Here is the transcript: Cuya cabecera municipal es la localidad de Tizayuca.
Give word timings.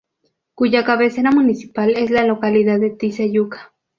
Cuya 0.55 0.83
cabecera 0.83 1.29
municipal 1.29 1.91
es 1.91 2.09
la 2.09 2.25
localidad 2.25 2.79
de 2.79 2.89
Tizayuca. 2.89 3.75